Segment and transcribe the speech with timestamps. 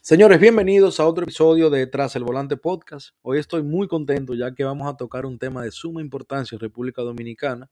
[0.00, 3.10] Señores, bienvenidos a otro episodio de Tras el Volante Podcast.
[3.20, 6.60] Hoy estoy muy contento ya que vamos a tocar un tema de suma importancia en
[6.60, 7.68] República Dominicana,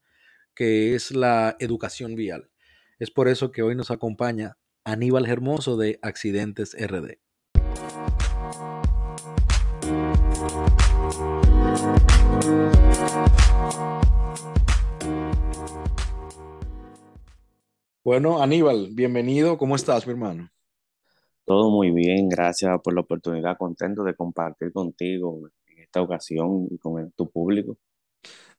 [0.53, 2.49] que es la educación vial.
[2.99, 7.17] Es por eso que hoy nos acompaña Aníbal Hermoso de Accidentes RD.
[18.03, 19.57] Bueno, Aníbal, bienvenido.
[19.57, 20.49] ¿Cómo estás, mi hermano?
[21.47, 26.77] Todo muy bien, gracias por la oportunidad, contento de compartir contigo en esta ocasión y
[26.79, 27.77] con tu público.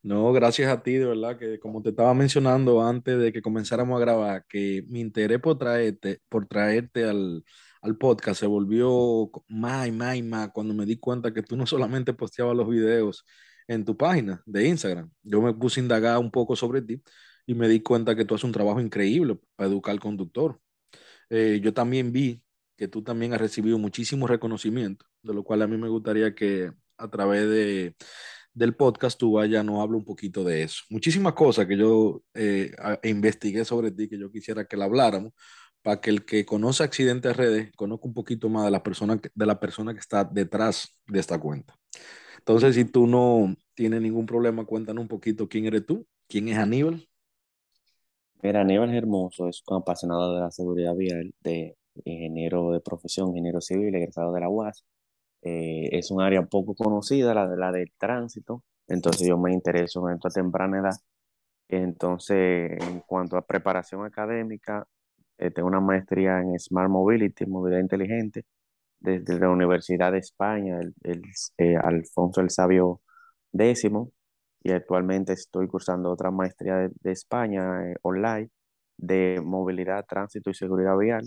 [0.03, 3.99] No, gracias a ti, de verdad, que como te estaba mencionando antes de que comenzáramos
[3.99, 7.45] a grabar, que mi interés por traerte, por traerte al,
[7.83, 11.57] al podcast se volvió más y más y más cuando me di cuenta que tú
[11.57, 13.25] no solamente posteabas los videos
[13.69, 15.11] en tu página de Instagram.
[15.23, 17.03] Yo me puse a indagar un poco sobre ti
[17.47, 20.61] y me di cuenta que tú haces un trabajo increíble para educar al conductor.
[21.31, 22.43] Eh, yo también vi
[22.79, 26.73] que tú también has recibido muchísimo reconocimiento, de lo cual a mí me gustaría que
[26.97, 27.97] a través de,
[28.55, 30.85] del podcast tú vaya nos hable un poquito de eso.
[30.91, 35.33] Muchísimas cosas que yo eh, a- investigué sobre ti que yo quisiera que la habláramos
[35.83, 39.31] para que el que conoce Accidente RD conozca un poquito más de la persona que,
[39.35, 41.75] de la persona que está detrás de esta cuenta.
[42.39, 46.59] Entonces, si tú no tienes ningún problema, cuéntanos un poquito quién eres tú, quién es
[46.59, 47.09] Aníbal.
[48.43, 53.61] Mira, Aníbal Hermoso es un apasionado de la seguridad vial, de ingeniero de profesión, ingeniero
[53.61, 54.85] civil, egresado de la UAS.
[55.43, 60.17] Eh, es un área poco conocida, la la del tránsito, entonces yo me intereso en
[60.17, 60.97] esta temprana edad.
[61.69, 64.87] Entonces, en cuanto a preparación académica,
[65.39, 68.45] eh, tengo una maestría en Smart Mobility, movilidad inteligente,
[69.01, 71.23] desde la Universidad de España, el, el,
[71.59, 73.03] eh, Alfonso el Sabio
[73.53, 73.85] X,
[74.63, 78.51] y actualmente estoy cursando otra maestría de, de España eh, online
[78.97, 81.25] de movilidad, tránsito y seguridad vial.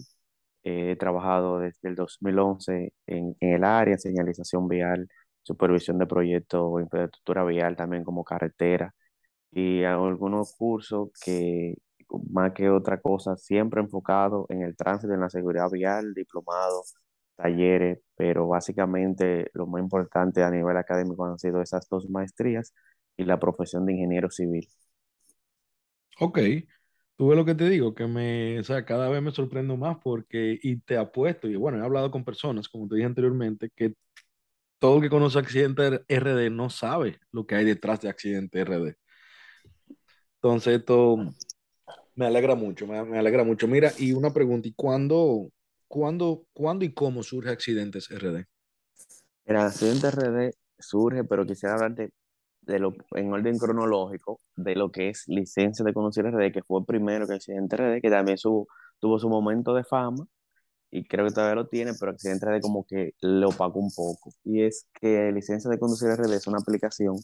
[0.64, 5.08] Eh, he trabajado desde el 2011 en, en el área, señalización vial,
[5.44, 8.94] supervisión de proyectos, infraestructura vial también como carretera
[9.52, 11.76] y hago algunos cursos que
[12.32, 16.95] más que otra cosa, siempre enfocado en el tránsito, en la seguridad vial, diplomados,
[17.36, 22.73] talleres, pero básicamente lo más importante a nivel académico han sido esas dos maestrías
[23.17, 24.67] y la profesión de ingeniero civil.
[26.20, 26.38] Ok,
[27.21, 29.95] tú ves lo que te digo, que me, o sea, cada vez me sorprendo más
[30.04, 33.93] porque, y te apuesto, y bueno, he hablado con personas, como te dije anteriormente, que
[34.80, 38.95] todo el que conoce Accidente RD no sabe lo que hay detrás de Accidente RD.
[40.37, 41.17] Entonces, esto
[42.15, 43.67] me alegra mucho, me, alegra mucho.
[43.67, 45.52] Mira, y una pregunta, ¿y cuándo,
[45.87, 48.48] cuándo, cuándo y cómo surge Accidentes RD?
[49.45, 52.10] El accidente RD surge, pero quisiera hablarte
[52.61, 56.80] de lo, en orden cronológico de lo que es licencia de conducir RD, que fue
[56.80, 58.67] el primero que accidente RD, que también su,
[58.99, 60.26] tuvo su momento de fama
[60.92, 64.32] y creo que todavía lo tiene, pero Accidente RD como que lo opacó un poco.
[64.44, 67.16] Y es que licencia de conducir RD es una aplicación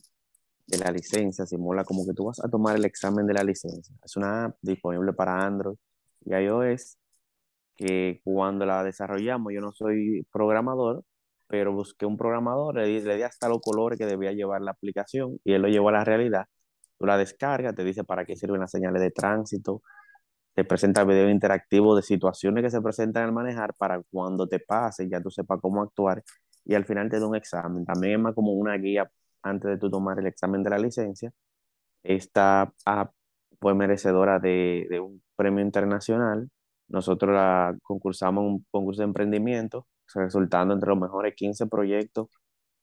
[0.68, 3.96] de la licencia, simula como que tú vas a tomar el examen de la licencia.
[4.04, 5.78] Es una app disponible para Android
[6.26, 6.98] y iOS
[7.76, 11.04] que cuando la desarrollamos, yo no soy programador,
[11.48, 14.72] pero busqué un programador, le di, le di hasta los colores que debía llevar la
[14.72, 16.46] aplicación y él lo llevó a la realidad.
[16.98, 19.84] Tú la descargas, te dice para qué sirven las señales de tránsito,
[20.54, 25.08] te presenta video interactivo de situaciones que se presentan al manejar para cuando te pase
[25.10, 26.24] ya tú sepas cómo actuar
[26.66, 27.86] y al final te da un examen.
[27.86, 29.10] También es más como una guía
[29.44, 31.32] antes de tú tomar el examen de la licencia.
[32.04, 33.14] Esta app
[33.60, 36.50] fue merecedora de, de un premio internacional.
[36.88, 42.30] Nosotros la concursamos en un concurso de emprendimiento, resultando entre los mejores 15 proyectos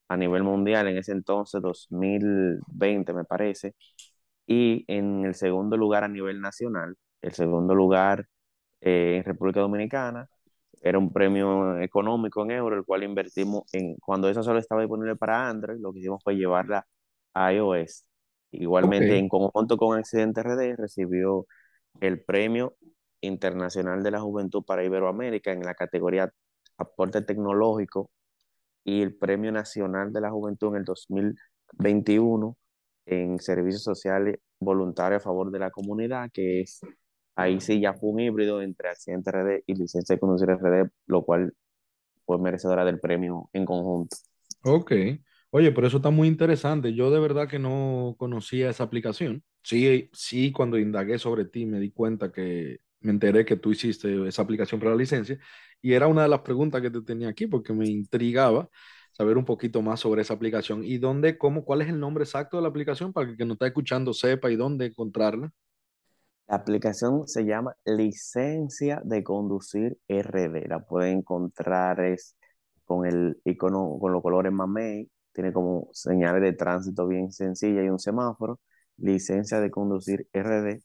[0.07, 3.75] a nivel mundial en ese entonces, 2020 me parece,
[4.47, 8.27] y en el segundo lugar a nivel nacional, el segundo lugar
[8.81, 10.29] eh, en República Dominicana.
[10.81, 15.15] Era un premio económico en euros, el cual invertimos en, cuando eso solo estaba disponible
[15.15, 16.85] para Android, lo que hicimos fue llevarla
[17.33, 18.05] a iOS.
[18.51, 21.47] Igualmente, en conjunto con Accidente RD, recibió
[22.01, 22.75] el Premio
[23.21, 26.31] Internacional de la Juventud para Iberoamérica en la categoría
[26.77, 28.09] Aporte Tecnológico
[28.83, 32.57] y el Premio Nacional de la Juventud en el 2021
[33.05, 36.81] en Servicios Sociales Voluntarios a favor de la comunidad, que es,
[37.35, 41.23] ahí sí ya fue un híbrido entre Accidente RD y Licencia de Conducir RD, lo
[41.23, 41.53] cual
[42.25, 44.15] fue merecedora del premio en conjunto.
[44.63, 44.91] ok.
[45.51, 46.93] Oye, pero eso está muy interesante.
[46.93, 49.43] Yo de verdad que no conocía esa aplicación.
[49.63, 54.27] Sí, sí, cuando indagué sobre ti me di cuenta que me enteré que tú hiciste
[54.27, 55.37] esa aplicación para la licencia
[55.81, 58.69] y era una de las preguntas que te tenía aquí porque me intrigaba
[59.11, 62.57] saber un poquito más sobre esa aplicación y dónde, cómo, cuál es el nombre exacto
[62.57, 65.53] de la aplicación para que el que nos está escuchando sepa y dónde encontrarla.
[66.47, 70.67] La aplicación se llama Licencia de Conducir RD.
[70.67, 72.35] La pueden encontrar es
[72.83, 75.09] con el icono, con los colores mamey.
[75.33, 78.59] Tiene como señales de tránsito bien sencilla y un semáforo.
[78.97, 80.81] Licencia de Conducir RD.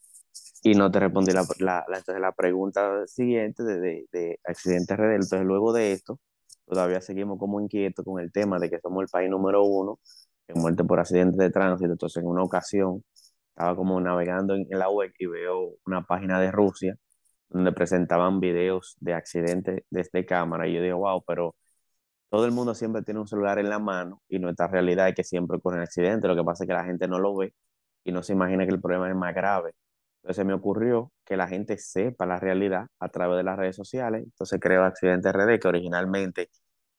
[0.62, 4.94] Y no te respondí la, la, entonces la pregunta siguiente de, de, de accidente.
[4.94, 6.20] Entonces luego de esto,
[6.66, 10.00] todavía seguimos como inquietos con el tema de que somos el país número uno
[10.48, 11.92] en muerte por accidentes de tránsito.
[11.92, 13.04] Entonces en una ocasión
[13.50, 16.96] estaba como navegando en, la web y veo una página de Rusia
[17.48, 21.56] donde presentaban videos de accidentes desde cámara y yo digo, wow, pero
[22.30, 25.24] todo el mundo siempre tiene un celular en la mano y nuestra realidad es que
[25.24, 27.54] siempre ocurren accidentes, lo que pasa es que la gente no lo ve
[28.04, 29.72] y no se imagina que el problema es más grave.
[30.22, 34.22] Entonces me ocurrió que la gente sepa la realidad a través de las redes sociales,
[34.24, 36.50] entonces creo Accidente RD, que originalmente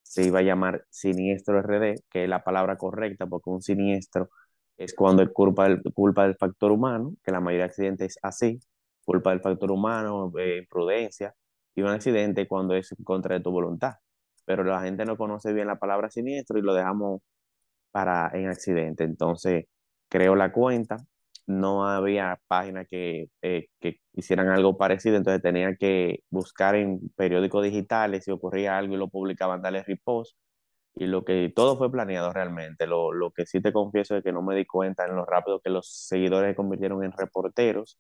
[0.03, 4.29] se iba a llamar Siniestro RD, que es la palabra correcta porque un siniestro
[4.77, 8.19] es cuando es culpa del, culpa del factor humano, que la mayoría de accidentes es
[8.23, 8.59] así,
[9.05, 11.33] culpa del factor humano, eh, imprudencia,
[11.75, 13.95] y un accidente cuando es en contra de tu voluntad.
[14.45, 17.21] Pero la gente no conoce bien la palabra siniestro y lo dejamos
[17.91, 19.03] para en accidente.
[19.03, 19.65] Entonces,
[20.09, 20.97] creo la cuenta,
[21.47, 27.63] no había páginas que, eh, que hicieran algo parecido, entonces tenía que buscar en periódicos
[27.63, 30.35] digitales si ocurría algo y lo publicaban, darle repost
[30.95, 32.87] y lo que todo fue planeado realmente.
[32.87, 35.61] Lo, lo, que sí te confieso es que no me di cuenta en lo rápido
[35.61, 37.97] que los seguidores se convirtieron en reporteros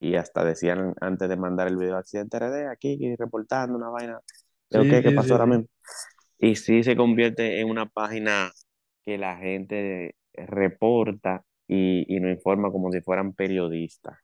[0.00, 4.20] y hasta decían antes de mandar el video accidente RD aquí reportando una vaina.
[4.70, 5.66] Sí, ¿Qué, ¿Qué pasó sí, ahora mismo?
[6.38, 8.50] Y sí se convierte en una página
[9.04, 14.18] que la gente reporta y, y nos informa como si fueran periodistas.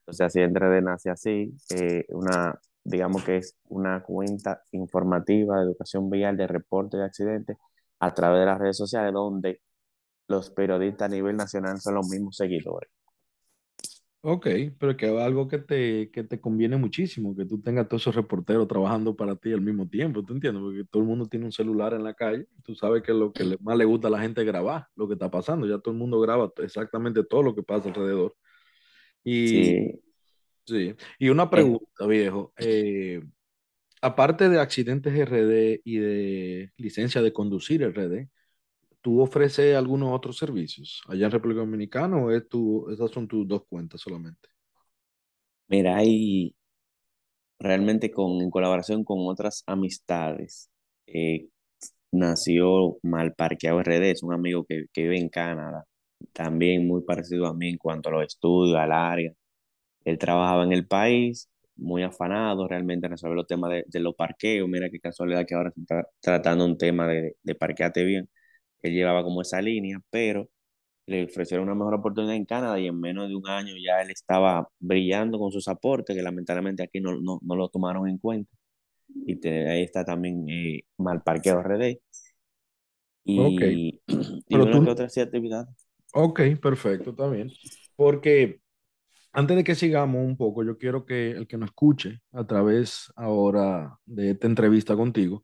[0.00, 6.10] Entonces, Accidente RD nace así, eh, una, digamos que es una cuenta informativa de educación
[6.10, 7.56] vial de reporte de accidentes
[8.00, 9.62] a través de las redes sociales donde
[10.28, 12.90] los periodistas a nivel nacional son los mismos seguidores.
[14.22, 14.46] Ok,
[14.78, 18.68] pero que algo que te, que te conviene muchísimo, que tú tengas todos esos reporteros
[18.68, 20.62] trabajando para ti al mismo tiempo, ¿tú entiendes?
[20.62, 23.56] Porque todo el mundo tiene un celular en la calle, tú sabes que lo que
[23.60, 25.98] más le gusta a la gente es grabar lo que está pasando, ya todo el
[25.98, 28.36] mundo graba exactamente todo lo que pasa alrededor.
[29.24, 30.00] Y, sí.
[30.66, 32.52] Sí, y una pregunta, viejo.
[32.56, 33.22] Eh,
[34.00, 38.28] aparte de accidentes RD y de licencia de conducir RD,
[39.00, 43.46] ¿tú ofreces algunos otros servicios allá en República Dominicana o es tu, esas son tus
[43.48, 44.48] dos cuentas solamente?
[45.68, 46.54] Mira, hay
[47.58, 50.70] realmente con, en colaboración con otras amistades,
[51.06, 51.48] eh,
[52.12, 55.86] nació Malparqueado RD, es un amigo que, que vive en Canadá,
[56.32, 59.32] también muy parecido a mí en cuanto a los estudios, al área
[60.04, 64.14] él trabajaba en el país, muy afanado realmente en resolver los temas de, de los
[64.16, 64.68] parqueos.
[64.68, 68.28] Mira qué casualidad que ahora se está tratando un tema de parqueate bien.
[68.82, 70.48] Él llevaba como esa línea, pero
[71.06, 74.10] le ofrecieron una mejor oportunidad en Canadá y en menos de un año ya él
[74.10, 78.50] estaba brillando con sus aportes, que lamentablemente aquí no, no, no lo tomaron en cuenta.
[79.08, 81.98] Y te, ahí está también eh, Malparqueo RD.
[83.24, 84.00] Y, okay.
[84.48, 84.84] y una tú...
[84.84, 85.66] que otra actividad.
[86.12, 87.50] Ok, perfecto, también.
[87.96, 88.60] Porque
[89.32, 93.12] antes de que sigamos un poco, yo quiero que el que nos escuche a través
[93.16, 95.42] ahora de esta entrevista contigo,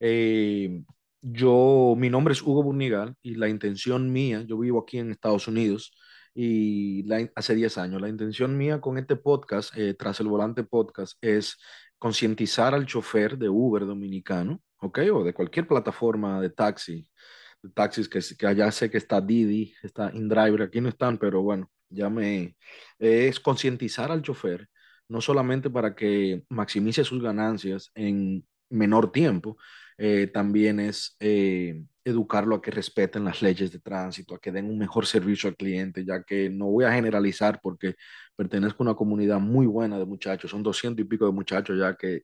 [0.00, 0.84] eh,
[1.22, 5.48] yo, mi nombre es Hugo Burnigal y la intención mía, yo vivo aquí en Estados
[5.48, 5.92] Unidos
[6.34, 10.64] y la, hace 10 años, la intención mía con este podcast, eh, tras el volante
[10.64, 11.58] podcast, es
[11.98, 14.98] concientizar al chofer de Uber dominicano, ¿ok?
[15.12, 17.08] O de cualquier plataforma de taxi,
[17.62, 21.42] de taxis que, que allá sé que está Didi, está InDriver, aquí no están, pero
[21.42, 22.56] bueno, ya me,
[22.98, 24.68] es concientizar al chofer,
[25.08, 29.56] no solamente para que maximice sus ganancias en menor tiempo,
[29.98, 34.66] eh, también es eh, educarlo a que respeten las leyes de tránsito, a que den
[34.70, 37.94] un mejor servicio al cliente, ya que no voy a generalizar porque
[38.36, 41.96] pertenezco a una comunidad muy buena de muchachos, son doscientos y pico de muchachos ya
[41.96, 42.22] que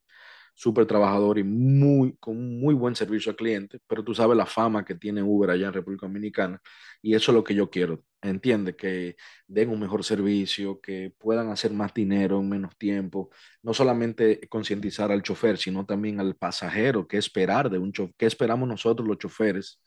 [0.55, 4.85] súper trabajador y muy, con muy buen servicio al cliente, pero tú sabes la fama
[4.85, 6.61] que tiene Uber allá en República Dominicana
[7.01, 8.05] y eso es lo que yo quiero.
[8.21, 9.17] Entiende que
[9.49, 13.31] den un mejor servicio, que puedan hacer más dinero en menos tiempo,
[13.63, 18.27] no solamente concientizar al chofer, sino también al pasajero, qué esperar de un chofer, qué
[18.27, 19.81] esperamos nosotros los choferes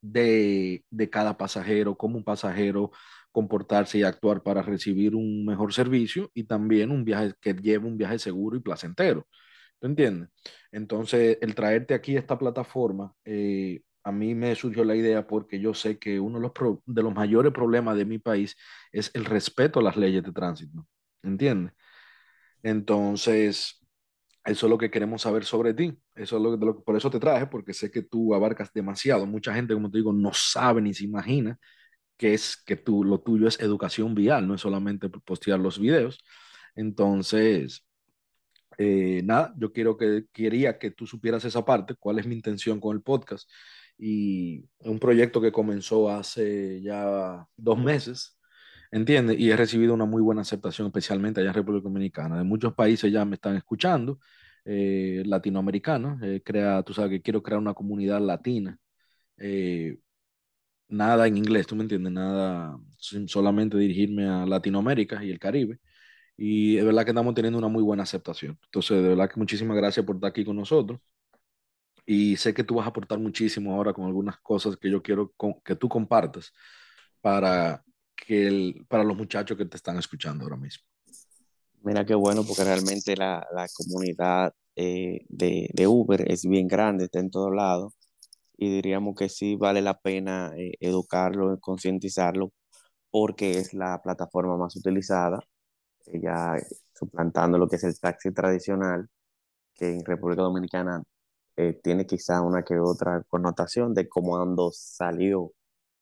[0.00, 2.90] de, de cada pasajero, cómo un pasajero
[3.30, 7.96] comportarse y actuar para recibir un mejor servicio y también un viaje que lleve un
[7.98, 9.26] viaje seguro y placentero.
[9.82, 10.28] ¿Tú entiendes?
[10.70, 15.74] Entonces, el traerte aquí esta plataforma, eh, a mí me surgió la idea porque yo
[15.74, 18.56] sé que uno de los, de los mayores problemas de mi país
[18.92, 20.86] es el respeto a las leyes de tránsito.
[21.24, 21.72] ¿Entiendes?
[22.62, 23.80] Entonces,
[24.44, 25.98] eso es lo que queremos saber sobre ti.
[26.14, 29.26] Eso es lo, lo, por eso te traje, porque sé que tú abarcas demasiado.
[29.26, 31.58] Mucha gente, como te digo, no sabe ni se imagina
[32.16, 36.20] que es que tú, lo tuyo es educación vial, no es solamente postear los videos.
[36.76, 37.86] Entonces,
[38.78, 42.80] eh, nada, yo quiero que, quería que tú supieras esa parte, cuál es mi intención
[42.80, 43.48] con el podcast.
[43.98, 48.38] Y un proyecto que comenzó hace ya dos meses,
[48.90, 49.38] ¿entiendes?
[49.38, 52.38] Y he recibido una muy buena aceptación, especialmente allá en República Dominicana.
[52.38, 54.18] De muchos países ya me están escuchando,
[54.64, 56.20] eh, latinoamericanos.
[56.22, 56.42] Eh,
[56.84, 58.78] tú sabes que quiero crear una comunidad latina.
[59.38, 59.98] Eh,
[60.88, 62.12] nada en inglés, ¿tú me entiendes?
[62.12, 62.78] Nada,
[63.26, 65.80] solamente dirigirme a Latinoamérica y el Caribe.
[66.44, 68.58] Y es verdad que estamos teniendo una muy buena aceptación.
[68.64, 70.98] Entonces, de verdad que muchísimas gracias por estar aquí con nosotros.
[72.04, 75.32] Y sé que tú vas a aportar muchísimo ahora con algunas cosas que yo quiero
[75.64, 76.52] que tú compartas
[77.20, 77.84] para,
[78.16, 80.82] que el, para los muchachos que te están escuchando ahora mismo.
[81.84, 87.04] Mira qué bueno, porque realmente la, la comunidad eh, de, de, Uber es bien grande,
[87.04, 87.94] está en todos lados,
[88.56, 92.52] y diríamos que sí vale la pena eh, educarlo, concientizarlo,
[93.12, 95.38] porque es la plataforma más utilizada,
[96.06, 96.56] ya
[96.94, 99.08] suplantando lo que es el taxi tradicional,
[99.74, 101.02] que en República Dominicana
[101.56, 105.52] eh, tiene quizá una que otra connotación de cómo ando salió,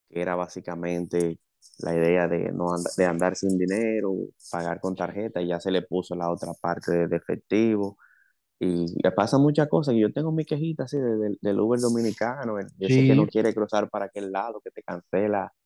[0.09, 1.39] que era básicamente
[1.79, 2.67] la idea de, no
[2.97, 4.13] de andar sin dinero,
[4.51, 7.97] pagar con tarjeta, y ya se le puso la otra parte de, efectivo.
[8.59, 9.95] Y le pasa muchas cosas.
[9.97, 14.05] Yo tengo mi quejita así de, del Uber dominicano, ese que no quiere cruzar para
[14.05, 15.60] aquel lado, que te cancela eh,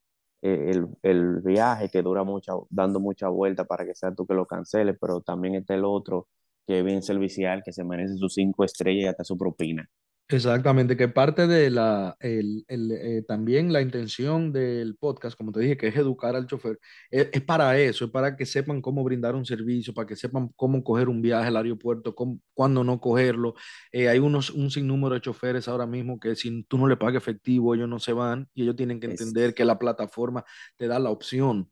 [0.46, 4.46] el, el, viaje, que dura mucho, dando mucha vuelta para que sea tú que lo
[4.46, 6.28] canceles, pero también está el otro
[6.68, 9.90] que es bien servicial, que se merece sus cinco estrellas y hasta su propina.
[10.28, 15.60] Exactamente, que parte de la, el, el, eh, también la intención del podcast, como te
[15.60, 16.80] dije, que es educar al chofer,
[17.12, 20.50] es, es, para eso, es para que sepan cómo brindar un servicio, para que sepan
[20.56, 23.54] cómo coger un viaje al aeropuerto, cómo, cuándo no cogerlo.
[23.92, 27.18] Eh, hay unos, un sinnúmero de choferes ahora mismo que si tú no le pagas
[27.22, 30.44] efectivo, ellos no se van y ellos tienen que entender que la plataforma
[30.76, 31.70] te da la opción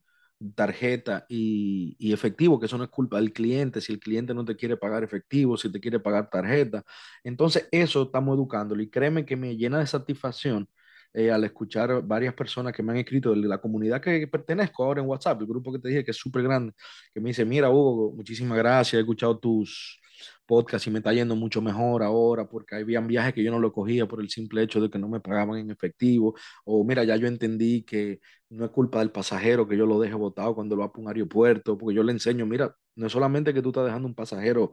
[0.55, 4.45] tarjeta y, y, efectivo, que eso no es culpa del cliente, si el cliente no
[4.45, 6.83] te quiere pagar efectivo, si te quiere pagar tarjeta.
[7.23, 10.67] Entonces, eso estamos educándolo y créeme que me llena de satisfacción
[11.13, 15.01] eh, al escuchar varias personas que me han escrito de la comunidad que pertenezco ahora
[15.01, 16.73] en WhatsApp, el grupo que te dije que es súper grande,
[17.13, 20.01] que me dice, mira Hugo, muchísimas gracias, he escuchado tus
[20.45, 23.71] podcast y me está yendo mucho mejor ahora porque habían viajes que yo no lo
[23.73, 26.35] cogía por el simple hecho de que no me pagaban en efectivo
[26.65, 28.19] o mira, ya yo entendí que
[28.49, 31.07] no es culpa del pasajero que yo lo deje botado cuando lo va a un
[31.07, 34.71] aeropuerto, porque yo le enseño, mira, no es solamente que tú estás dejando un pasajero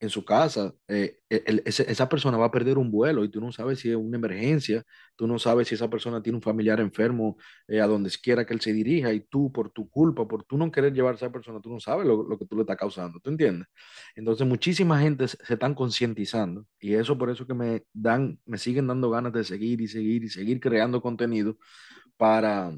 [0.00, 3.40] en su casa, eh, el, ese, esa persona va a perder un vuelo y tú
[3.40, 4.84] no sabes si es una emergencia,
[5.16, 7.36] tú no sabes si esa persona tiene un familiar enfermo
[7.66, 10.56] eh, a donde quiera que él se dirija y tú por tu culpa, por tú
[10.56, 12.76] no querer llevar a esa persona, tú no sabes lo, lo que tú le estás
[12.76, 13.68] causando, ¿tú entiendes?
[14.14, 18.58] Entonces muchísima gente se, se están concientizando y eso por eso que me dan, me
[18.58, 21.56] siguen dando ganas de seguir y seguir y seguir creando contenido
[22.16, 22.72] para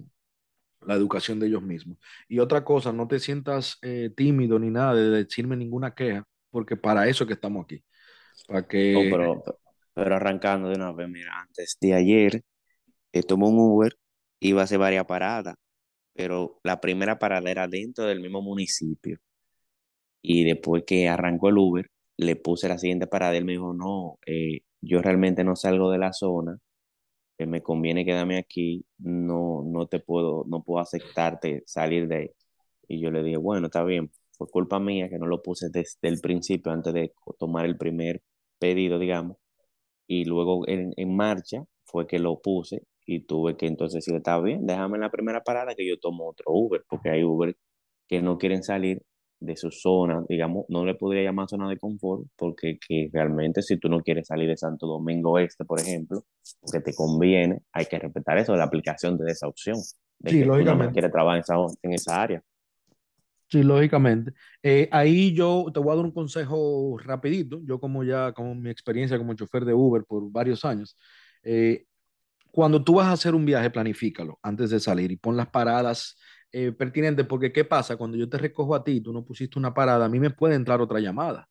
[0.83, 1.99] la educación de ellos mismos.
[2.29, 6.77] Y otra cosa, no te sientas eh, tímido ni nada de decirme ninguna queja porque
[6.77, 7.83] para eso es que estamos aquí.
[8.47, 9.11] Para que...
[9.95, 12.43] Pero arrancando de una vez, mira, antes de ayer
[13.13, 13.93] eh, tomó un Uber,
[14.41, 15.57] iba a hacer varias paradas,
[16.15, 19.19] pero la primera parada era dentro del mismo municipio.
[20.23, 24.19] Y después que arrancó el Uber, le puse la siguiente parada, él me dijo, no,
[24.27, 26.59] eh, yo realmente no salgo de la zona,
[27.39, 32.31] eh, me conviene quedarme aquí, no, no te puedo, no puedo aceptarte salir de ahí.
[32.89, 36.09] Y yo le dije, bueno, está bien, fue culpa mía que no lo puse desde
[36.09, 38.23] el principio, antes de tomar el primer
[38.59, 39.37] pedido, digamos,
[40.07, 44.41] y luego en, en marcha fue que lo puse y tuve que entonces decirle, está
[44.41, 47.55] bien, déjame en la primera parada que yo tomo otro Uber, porque hay Uber
[48.09, 49.03] que no quieren salir
[49.41, 53.79] de su zona, digamos, no le podría llamar zona de confort, porque que realmente si
[53.79, 56.25] tú no quieres salir de Santo Domingo Este, por ejemplo,
[56.73, 59.77] que te conviene, hay que respetar eso, la aplicación de esa opción,
[60.19, 60.87] de sí, que lógicamente.
[60.87, 62.43] no quiere trabajar en esa, en esa área.
[63.51, 64.33] Sí, lógicamente.
[64.63, 67.61] Eh, ahí yo te voy a dar un consejo rapidito.
[67.65, 70.97] Yo como ya, como mi experiencia como chofer de Uber por varios años,
[71.43, 71.87] eh,
[72.53, 76.17] cuando tú vas a hacer un viaje, planifícalo antes de salir y pon las paradas
[76.53, 77.97] eh, pertinentes, porque ¿qué pasa?
[77.97, 80.57] Cuando yo te recojo a ti, tú no pusiste una parada, a mí me puede
[80.57, 81.49] entrar otra llamada.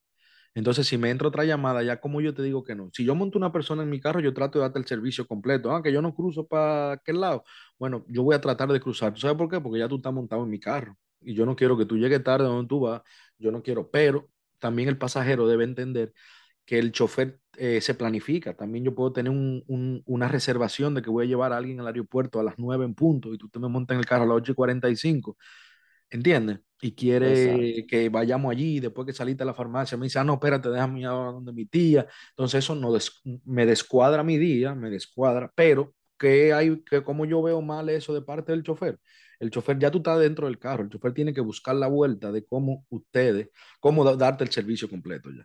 [0.54, 2.90] Entonces, si me entra otra llamada, ya como yo te digo que no.
[2.94, 5.72] Si yo monto una persona en mi carro, yo trato de darte el servicio completo.
[5.74, 7.44] Ah, que yo no cruzo para aquel lado.
[7.78, 9.14] Bueno, yo voy a tratar de cruzar.
[9.14, 9.60] ¿Tú sabes por qué?
[9.60, 12.22] Porque ya tú estás montado en mi carro y yo no quiero que tú llegues
[12.24, 13.02] tarde donde tú vas,
[13.38, 16.12] yo no quiero, pero también el pasajero debe entender
[16.64, 18.54] que el chofer eh, se planifica.
[18.54, 21.80] También yo puedo tener un, un, una reservación de que voy a llevar a alguien
[21.80, 24.24] al aeropuerto a las 9 en punto y tú te me montas en el carro
[24.24, 25.36] a las 8 y 45.
[26.10, 26.60] ¿Entiendes?
[26.80, 27.86] Y quiere Exacto.
[27.86, 31.00] que vayamos allí, después que saliste a la farmacia, me dice, ah, no, espérate, déjame
[31.00, 32.06] ir a donde mi tía.
[32.30, 37.24] Entonces eso no des me descuadra mi día, me descuadra, pero ¿qué hay, que cómo
[37.26, 38.98] yo veo mal eso de parte del chofer?
[39.40, 42.30] El chofer, ya tú estás dentro del carro, el chofer tiene que buscar la vuelta
[42.30, 43.48] de cómo ustedes,
[43.80, 45.44] cómo darte el servicio completo ya.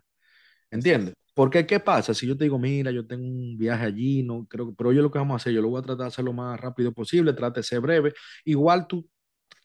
[0.70, 1.14] ¿Entiendes?
[1.34, 2.14] Porque, ¿qué pasa?
[2.14, 5.10] Si yo te digo, mira, yo tengo un viaje allí, no creo, pero yo lo
[5.10, 7.32] que vamos a hacer, yo lo voy a tratar de hacer lo más rápido posible,
[7.32, 8.12] trate de ser breve.
[8.44, 9.08] Igual tú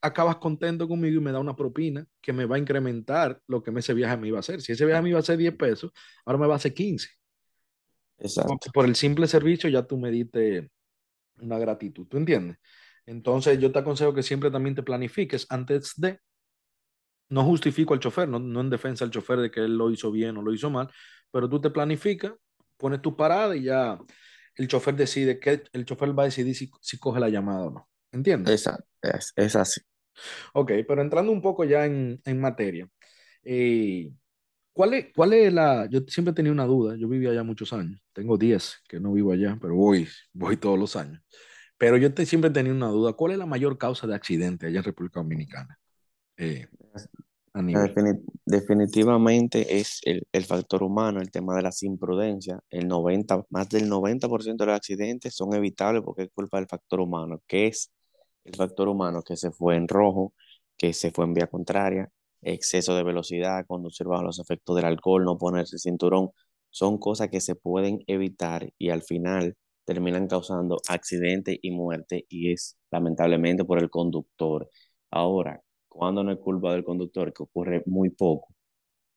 [0.02, 3.72] acabas contento conmigo y me da una propina que me va a incrementar lo que
[3.72, 4.62] ese viaje me iba a hacer.
[4.62, 5.92] Si ese viaje me iba a ser 10 pesos,
[6.26, 7.10] ahora me va a hacer 15.
[8.18, 8.72] Exacto.
[8.74, 10.70] Por el simple servicio ya tú me diste
[11.40, 12.58] una gratitud, ¿tú entiendes?
[13.06, 16.20] Entonces yo te aconsejo que siempre también te planifiques antes de,
[17.30, 20.12] no justifico al chofer, no, no en defensa al chofer de que él lo hizo
[20.12, 20.90] bien o lo hizo mal,
[21.32, 22.34] pero tú te planificas,
[22.78, 23.98] pones tu parada y ya
[24.56, 27.72] el chofer decide que el chofer va a decidir si, si coge la llamada o
[27.72, 27.90] no.
[28.12, 28.52] ¿Entiendes?
[28.52, 29.82] Exacto, es, es así.
[30.54, 32.88] Ok, pero entrando un poco ya en, en materia,
[33.44, 34.12] eh,
[34.74, 35.88] ¿cuál, es, ¿cuál es la...?
[35.90, 39.32] Yo siempre tenía una duda, yo viví allá muchos años, tengo 10 que no vivo
[39.32, 41.22] allá, pero voy, voy todos los años.
[41.82, 44.78] Pero yo te, siempre tenía una duda, ¿cuál es la mayor causa de accidente allá
[44.78, 45.80] en República Dominicana?
[46.38, 46.68] Eh,
[48.46, 52.60] definitivamente es el, el, factor humano, el tema de las imprudencias.
[52.70, 57.00] El 90, más del 90% de los accidentes son evitables porque es culpa del factor
[57.00, 57.92] humano, que es
[58.44, 60.36] el factor humano que se fue en rojo,
[60.78, 62.12] que se fue en vía contraria,
[62.44, 66.30] exceso de velocidad, conducir bajo los efectos del alcohol, no ponerse cinturón,
[66.70, 72.52] son cosas que se pueden evitar y al final terminan causando accidente y muerte y
[72.54, 74.70] es lamentablemente por el conductor.
[75.12, 78.54] Ahora, cuando no es culpa del conductor, que ocurre muy poco,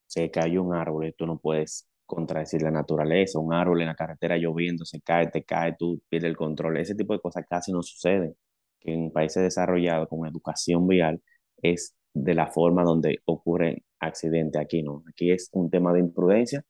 [0.06, 3.94] se cae un árbol y tú no puedes contradecir la naturaleza, un árbol en la
[3.94, 7.72] carretera lloviendo, se cae, te cae, tú pierdes el control, ese tipo de cosas casi
[7.72, 8.36] no suceden
[8.80, 11.22] que en países desarrollados con educación vial
[11.62, 15.02] es de la forma donde ocurren accidentes aquí, ¿no?
[15.08, 16.64] Aquí es un tema de imprudencia,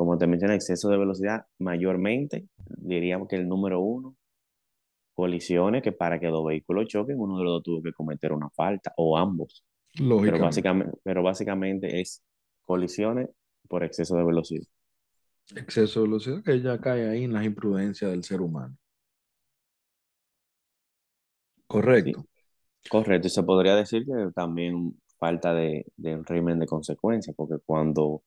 [0.00, 4.16] como te mencioné, exceso de velocidad mayormente, diríamos que el número uno,
[5.12, 8.48] colisiones que para que dos vehículos choquen, uno de los dos tuvo que cometer una
[8.48, 9.62] falta, o ambos.
[9.92, 12.22] Pero básicamente, pero básicamente es
[12.62, 13.28] colisiones
[13.68, 14.66] por exceso de velocidad.
[15.54, 18.74] Exceso de velocidad que ya cae ahí en las imprudencias del ser humano.
[21.66, 22.24] Correcto.
[22.88, 28.22] correcto, y se podría decir que también falta de, un régimen de consecuencias, porque cuando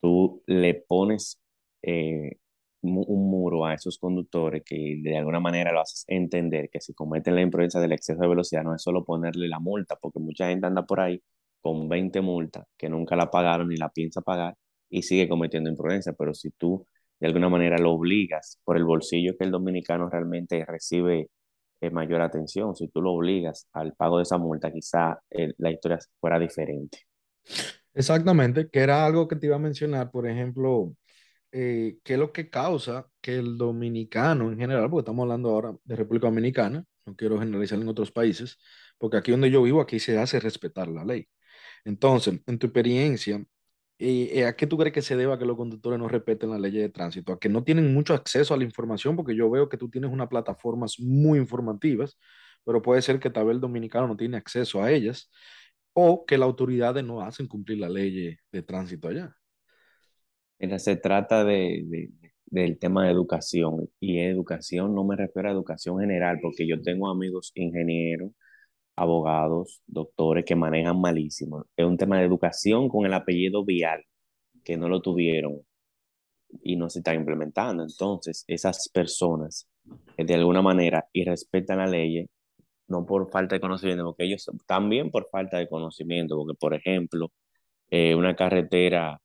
[0.00, 1.40] tú le pones
[1.82, 2.38] eh,
[2.82, 7.34] un muro a esos conductores que de alguna manera lo haces entender que si cometen
[7.34, 10.66] la imprudencia del exceso de velocidad no es solo ponerle la multa, porque mucha gente
[10.66, 11.22] anda por ahí
[11.60, 14.56] con 20 multas que nunca la pagaron ni la piensa pagar
[14.88, 16.86] y sigue cometiendo imprudencia, pero si tú
[17.20, 21.30] de alguna manera lo obligas por el bolsillo que el dominicano realmente recibe
[21.90, 22.74] mayor atención.
[22.74, 27.06] Si tú lo obligas al pago de esa multa, quizá eh, la historia fuera diferente.
[27.96, 30.94] Exactamente, que era algo que te iba a mencionar, por ejemplo,
[31.52, 35.76] eh, qué es lo que causa que el dominicano en general, porque estamos hablando ahora
[35.84, 38.58] de República Dominicana, no quiero generalizar en otros países,
[38.98, 41.28] porque aquí donde yo vivo, aquí se hace respetar la ley.
[41.84, 43.44] Entonces, en tu experiencia,
[43.98, 46.70] ¿Y a qué tú crees que se deba que los conductores no respeten la ley
[46.72, 47.32] de tránsito?
[47.32, 50.10] A que no tienen mucho acceso a la información, porque yo veo que tú tienes
[50.10, 52.18] unas plataformas muy informativas,
[52.64, 55.30] pero puede ser que tal vez el dominicano no tiene acceso a ellas,
[55.98, 59.34] o que las autoridades no hacen cumplir la ley de tránsito allá.
[60.58, 62.10] Mira, se trata de,
[62.44, 67.08] del tema de educación, y educación no me refiero a educación general, porque yo tengo
[67.08, 68.32] amigos ingenieros
[68.94, 71.64] abogados, doctores que manejan malísimo.
[71.76, 74.04] Es un tema de educación con el apellido vial,
[74.64, 75.60] que no lo tuvieron
[76.62, 77.82] y no se está implementando.
[77.82, 79.66] Entonces, esas personas
[80.16, 82.28] de alguna manera y respetan la ley,
[82.88, 87.32] no por falta de conocimiento, porque ellos también por falta de conocimiento, porque por ejemplo,
[87.90, 89.20] eh, una carretera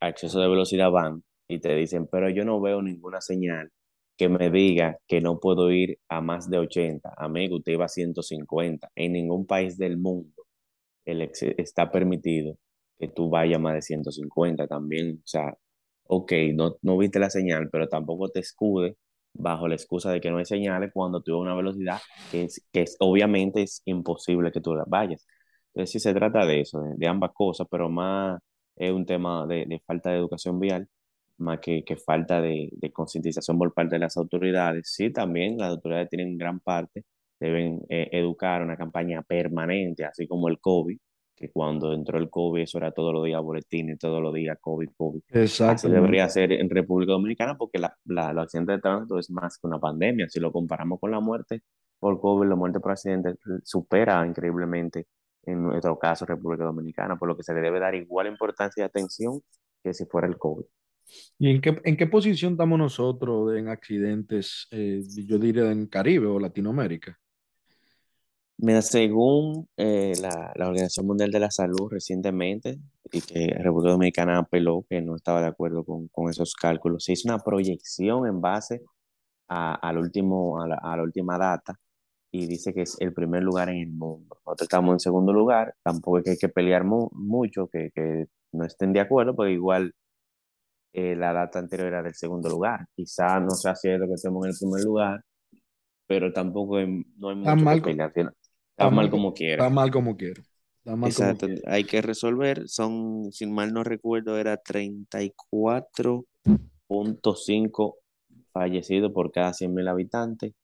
[0.00, 3.70] a exceso de velocidad van y te dicen, pero yo no veo ninguna señal
[4.16, 7.14] que me diga que no puedo ir a más de 80.
[7.16, 8.90] Amigo, usted iba a 150.
[8.94, 10.46] En ningún país del mundo
[11.04, 11.22] el
[11.58, 12.56] está permitido
[12.98, 15.18] que tú vayas más de 150 también.
[15.24, 15.56] O sea,
[16.04, 18.96] ok, no, no viste la señal, pero tampoco te escude
[19.34, 21.98] bajo la excusa de que no hay señales cuando tuvo una velocidad
[22.30, 25.26] que, es, que obviamente es imposible que tú la vayas.
[25.74, 28.40] Entonces, sí se trata de eso, de, ambas cosas, pero más
[28.76, 30.88] es un tema de, de falta de educación vial
[31.38, 34.92] más que, que falta de, de, concientización por parte de las autoridades.
[34.94, 37.04] Sí, también las autoridades tienen gran parte,
[37.40, 40.98] deben eh, educar una campaña permanente, así como el COVID,
[41.42, 44.90] que cuando entró el COVID eso era todos los días boletines, todos los días COVID,
[44.96, 45.22] COVID.
[45.30, 45.88] Exacto.
[45.88, 49.66] Debería ser en República Dominicana porque la, la, los accidentes de tránsito es más que
[49.66, 50.28] una pandemia.
[50.28, 51.62] Si lo comparamos con la muerte
[51.98, 55.08] por COVID, la muerte por accidente supera increíblemente
[55.42, 58.84] en nuestro caso República Dominicana, por lo que se le debe dar igual importancia y
[58.84, 59.40] atención
[59.82, 60.64] que si fuera el COVID.
[61.40, 66.28] ¿Y en qué, en qué posición estamos nosotros en accidentes, eh, yo diría en Caribe
[66.28, 67.18] o Latinoamérica?
[68.64, 72.78] Mira, según eh, la, la Organización Mundial de la Salud recientemente,
[73.10, 77.12] y que República Dominicana apeló que no estaba de acuerdo con, con esos cálculos, se
[77.14, 78.82] hizo una proyección en base
[79.48, 81.74] a, al último, a la, a la última data
[82.30, 84.36] y dice que es el primer lugar en el mundo.
[84.46, 88.26] Nosotros estamos en segundo lugar, tampoco es que hay que pelear mu- mucho, que, que
[88.52, 89.92] no estén de acuerdo, porque igual
[90.94, 92.86] eh, la data anterior era del segundo lugar.
[92.94, 95.24] Quizá no sea cierto que estemos en el primer lugar,
[96.06, 97.76] pero tampoco hay- no hay mucho que
[98.12, 98.12] pelear.
[98.72, 99.64] Está mal mal, co- como quiera.
[99.64, 100.42] está mal como quiero.
[100.80, 101.64] Está mal como Exacto, quiero.
[101.66, 102.68] hay que resolver.
[102.68, 106.26] Son, si mal no recuerdo, era treinta y cuatro
[106.88, 107.98] punto cinco
[108.52, 110.54] fallecidos por cada 100.000 habitantes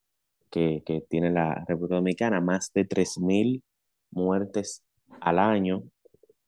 [0.51, 3.63] que, que tiene la República Dominicana, más de 3.000
[4.13, 4.85] muertes
[5.21, 5.85] al año.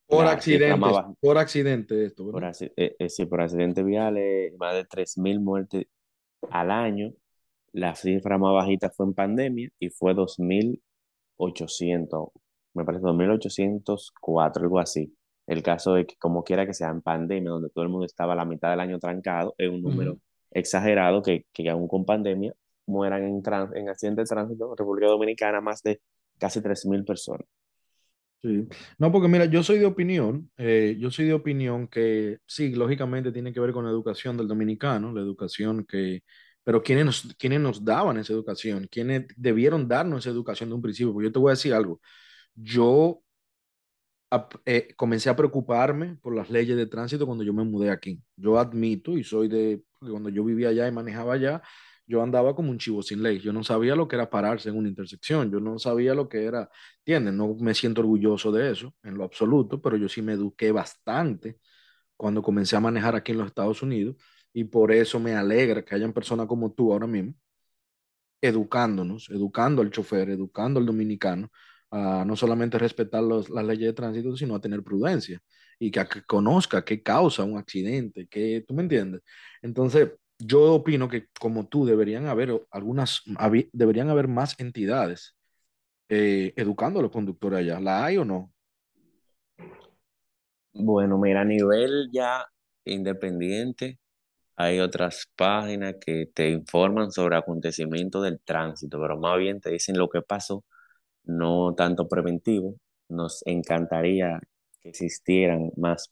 [0.07, 0.27] Por
[0.65, 2.45] más accidentes, baja, por accidente esto, por,
[2.77, 5.87] eh, eh, sí, por accidentes viales, más de 3.000 muertes
[6.49, 7.13] al año.
[7.73, 10.39] La cifra más bajita fue en pandemia y fue dos
[11.41, 12.29] mil ochocientos
[12.73, 15.13] me parece 2.804, algo así.
[15.47, 18.33] El caso de que como quiera que sea en pandemia, donde todo el mundo estaba
[18.33, 20.17] a la mitad del año trancado, es un número
[20.51, 22.53] exagerado que, que aún con pandemia
[22.85, 23.41] mueran en,
[23.75, 26.01] en accidentes de tránsito en República Dominicana más de
[26.37, 27.47] casi 3.000 personas.
[28.41, 28.67] Sí.
[28.97, 33.31] No, porque mira, yo soy de opinión, eh, yo soy de opinión que sí, lógicamente
[33.31, 36.21] tiene que ver con la educación del dominicano, la educación que,
[36.63, 38.87] pero ¿quiénes nos, quiénes nos daban esa educación?
[38.91, 41.13] ¿Quiénes debieron darnos esa educación de un principio?
[41.13, 42.01] Porque yo te voy a decir algo,
[42.55, 43.23] yo
[44.65, 48.21] eh, comencé a preocuparme por las leyes de tránsito cuando yo me mudé aquí.
[48.37, 51.61] Yo admito y soy de, cuando yo vivía allá y manejaba allá,
[52.07, 53.39] yo andaba como un chivo sin ley.
[53.39, 55.51] Yo no sabía lo que era pararse en una intersección.
[55.51, 56.69] Yo no sabía lo que era,
[56.99, 57.33] ¿entiendes?
[57.33, 61.57] No me siento orgulloso de eso en lo absoluto, pero yo sí me eduqué bastante
[62.17, 64.15] cuando comencé a manejar aquí en los Estados Unidos
[64.53, 67.33] y por eso me alegra que hayan personas como tú ahora mismo
[68.41, 71.49] educándonos, educando al chofer, educando al dominicano
[71.91, 75.39] a no solamente respetar los- las leyes de tránsito, sino a tener prudencia
[75.79, 79.21] y que, conozca qué causa un accidente, que, ¿tú me entiendes?
[79.61, 80.09] Entonces,
[80.39, 83.21] yo opino que como tú deberían haber algunas,
[83.73, 85.35] deberían haber más entidades
[86.09, 87.79] eh, educando a los conductores allá.
[87.79, 88.53] ¿La hay o no?
[90.73, 92.45] Bueno, mira, a nivel ya
[92.85, 93.99] independiente,
[94.63, 99.97] hay otras páginas que te informan sobre acontecimientos del tránsito, pero más bien te dicen
[99.97, 100.63] lo que pasó,
[101.25, 102.75] no tanto preventivo.
[103.09, 104.39] Nos encantaría
[104.81, 106.11] que existieran más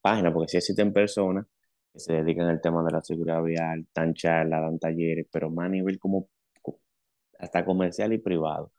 [0.00, 1.46] páginas, porque sí existen personas
[1.92, 5.66] que se dedican al tema de la seguridad vial, dan charlas, dan talleres, pero más
[5.66, 6.28] a nivel como
[6.62, 6.80] co-
[7.38, 8.72] hasta comercial y privado.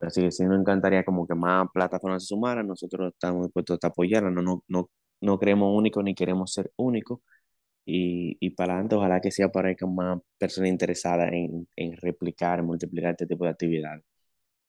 [0.00, 3.88] Así que sí nos encantaría como que más plataformas se sumaran, nosotros estamos dispuestos a
[3.88, 4.90] apoyarlas, no, no, no,
[5.20, 7.20] no creemos únicos ni queremos ser únicos
[7.88, 13.12] y, y para adelante ojalá que sí aparezcan más personas interesadas en, en replicar, multiplicar
[13.12, 14.04] este tipo de actividades.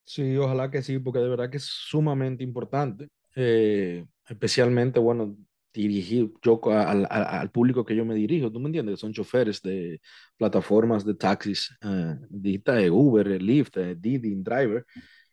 [0.05, 5.37] Sí, ojalá que sí, porque de verdad que es sumamente importante, eh, especialmente, bueno,
[5.71, 8.99] dirigir yo al, al- al público que yo me dirijo, ¿tú me entiendes?
[8.99, 10.01] Son choferes de
[10.35, 14.83] plataformas de taxis, eh, de Uber, Lyft, Didi, Driver,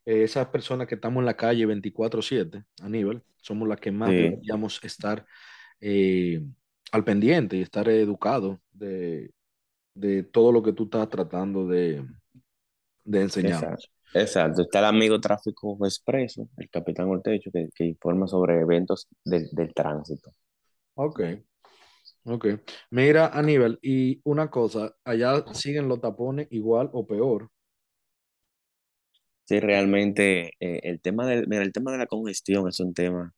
[0.06, 4.14] eh, esas personas que estamos en la calle 24/7, Aníbal, somos las que más Sí,
[4.16, 5.26] deberíamos estar
[5.80, 6.42] eh,
[6.96, 9.30] al pendiente y estar educados de,
[9.94, 12.04] de todo lo que tú estás tratando de,
[13.04, 13.40] de exacto.
[13.40, 13.92] enseñarnos.
[14.14, 14.62] Exacto.
[14.62, 19.74] Está el amigo Tráfico Expreso, el capitán Ortecho, que, que informa sobre eventos del, del
[19.74, 20.32] tránsito.
[20.94, 21.20] Ok.
[22.24, 22.46] Ok.
[22.90, 27.50] Mira, Aníbal, y una cosa, allá siguen los tapones igual o peor.
[29.44, 33.32] Sí, realmente eh, el tema del, mira, el tema de la congestión es un tema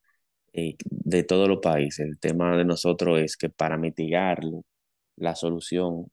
[0.59, 2.07] eh, de todos los países.
[2.07, 4.65] El tema de nosotros es que para mitigarlo,
[5.17, 6.07] la solución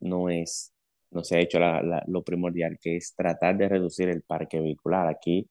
[0.00, 0.72] no es,
[1.10, 4.60] no se ha hecho la- la- lo primordial, que es tratar de reducir el parque
[4.60, 5.08] vehicular.
[5.08, 5.48] Aquí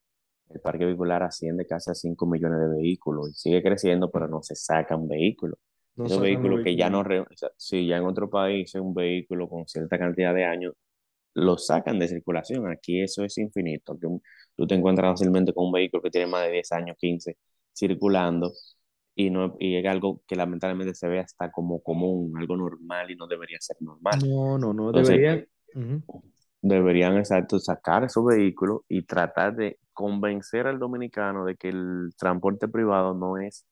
[0.49, 4.41] el parque vehicular asciende casi a 5 millones de vehículos y sigue creciendo, pero no
[4.43, 5.59] se sacan vehículos.
[5.95, 8.81] No Esos vehículos que ya no, re- o sea, si ya en otro país es
[8.81, 10.73] un vehículo con cierta cantidad de años,
[11.35, 12.67] lo sacan de circulación.
[12.71, 13.97] Aquí eso es infinito.
[14.03, 14.21] Un-
[14.55, 17.37] tú te encuentras fácilmente con un vehículo que tiene más de 10 años, 15
[17.79, 18.51] circulando
[19.15, 23.15] y, no, y es algo que lamentablemente se ve hasta como común, algo normal y
[23.15, 24.19] no debería ser normal.
[24.25, 25.47] No, no, no, Entonces, deberían.
[26.61, 32.67] Deberían exacto, sacar esos vehículos y tratar de convencer al dominicano de que el transporte
[32.67, 33.65] privado no es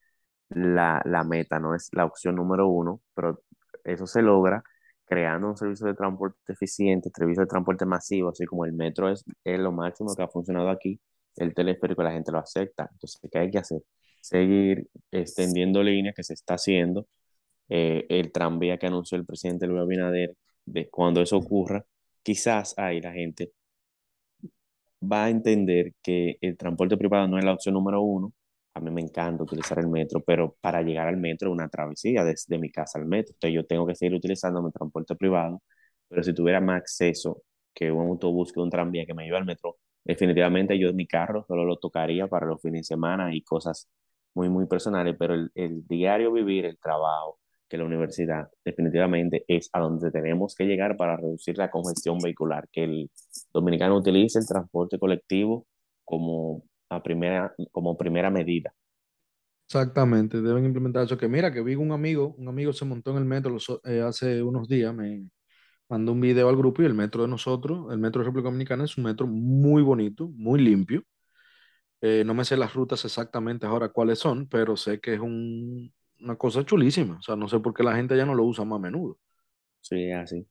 [0.49, 3.41] la, la meta, no es la opción número uno, pero
[3.83, 4.63] eso se logra
[5.05, 9.23] creando un servicio de transporte eficiente, servicio de transporte masivo, así como el metro es,
[9.43, 10.99] es lo máximo que ha funcionado aquí,
[11.37, 12.89] el teleférico la gente lo acepta.
[12.91, 13.81] Entonces, ¿qué hay que hacer?
[14.21, 17.07] Seguir extendiendo líneas que se está haciendo
[17.69, 21.85] eh, el tranvía que anunció el presidente Luis Abinader, de cuando eso ocurra,
[22.23, 23.53] quizás ahí la gente
[25.01, 28.33] va a entender que el transporte privado no es la opción número uno.
[28.73, 32.23] A mí me encanta utilizar el metro, pero para llegar al metro es una travesía
[32.23, 33.33] desde mi casa al metro.
[33.33, 35.61] Entonces yo tengo que seguir utilizando mi transporte privado,
[36.07, 39.45] pero si tuviera más acceso que un autobús, que un tranvía que me lleve al
[39.45, 43.89] metro, definitivamente yo mi carro solo lo tocaría para los fines de semana y cosas
[44.33, 49.69] muy, muy personales, pero el, el diario vivir, el trabajo, que la universidad definitivamente es
[49.73, 53.11] a donde tenemos que llegar para reducir la congestión vehicular, que el
[53.53, 55.67] dominicano utilice el transporte colectivo
[56.05, 58.73] como, a primera, como primera medida.
[59.67, 61.17] Exactamente, deben implementar eso.
[61.17, 64.41] Que mira, que vi un amigo, un amigo se montó en el metro eh, hace
[64.41, 65.27] unos días, me
[65.89, 68.85] mandó un video al grupo y el metro de nosotros, el metro de República Dominicana
[68.85, 71.03] es un metro muy bonito, muy limpio.
[72.01, 75.93] Eh, no me sé las rutas exactamente ahora cuáles son, pero sé que es un,
[76.21, 77.17] una cosa chulísima.
[77.19, 79.19] O sea, no sé por qué la gente ya no lo usa más a menudo.
[79.81, 80.47] Sí, así.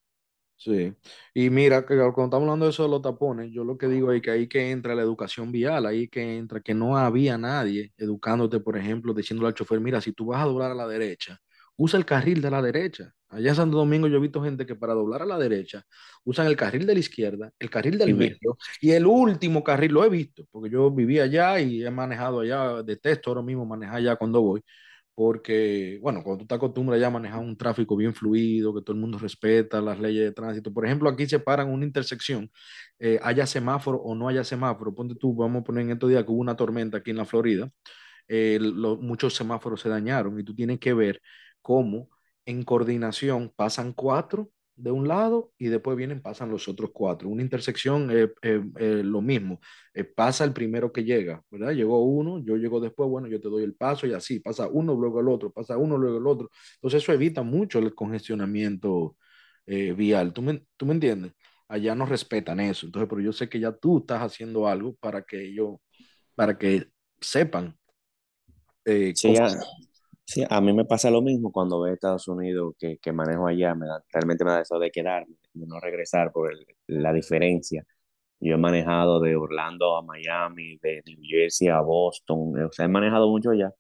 [0.59, 0.95] Sí.
[1.35, 4.11] Y mira, que cuando estamos hablando de eso de los tapones, yo lo que digo
[4.13, 7.93] es que ahí que entra la educación vial, ahí que entra que no había nadie
[7.99, 11.39] educándote, por ejemplo, diciéndole al chofer, mira, si tú vas a doblar a la derecha,
[11.77, 13.13] usa el carril de la derecha.
[13.29, 15.85] Allá en Santo Domingo yo he visto gente que para doblar a la derecha
[16.25, 20.05] usan el carril de la izquierda, el carril del medio y el último carril lo
[20.05, 24.17] he visto, porque yo vivía allá y he manejado allá, detesto ahora mismo manejar allá
[24.17, 24.63] cuando voy
[25.17, 28.93] porque, bueno, cuando tú te acostumbras ya a manejar un tráfico bien fluido, que todo
[28.95, 32.51] el mundo respeta las leyes de tránsito, por ejemplo, aquí se paran una intersección,
[32.99, 36.23] eh, haya semáforo o no haya semáforo, ponte tú, vamos a poner en estos días
[36.23, 37.71] que hubo una tormenta aquí en la Florida,
[38.29, 38.59] eh,
[39.01, 41.23] muchos semáforos se dañaron y tú tienes que ver
[41.67, 42.11] cómo
[42.45, 47.29] en coordinación pasan cuatro de un lado y después vienen, pasan los otros cuatro.
[47.29, 48.31] Una intersección es
[49.05, 49.59] lo mismo,
[49.93, 51.73] eh, pasa el primero que llega, ¿verdad?
[51.73, 54.95] Llegó uno, yo llego después, bueno, yo te doy el paso y así, pasa uno,
[54.95, 56.51] luego el otro, pasa uno, luego el otro.
[56.77, 59.17] Entonces eso evita mucho el congestionamiento
[59.67, 61.33] eh, vial, ¿Tú me, ¿tú me entiendes?
[61.67, 65.23] Allá no respetan eso, entonces, pero yo sé que ya tú estás haciendo algo para
[65.23, 65.79] que ellos,
[66.37, 66.87] para que
[67.21, 67.77] sepan.
[68.85, 69.49] Eh, sí, ya,
[70.29, 73.75] Sí, a mí me pasa lo mismo cuando veo Estados Unidos que, que manejo allá,
[73.77, 76.53] me da, realmente me da eso de quedarme, de no regresar por
[76.89, 77.85] la diferencia.
[78.41, 82.89] Yo he manejado de Orlando a Miami, de New Jersey a Boston, o sea, he
[82.89, 83.73] manejado mucho allá.